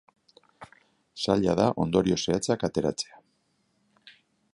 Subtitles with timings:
[1.25, 3.21] Zaila da ondorio zehatzak ateratzea.